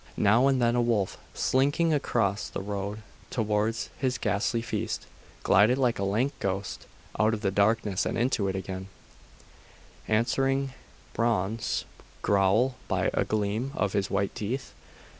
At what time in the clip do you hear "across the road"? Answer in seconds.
1.93-3.03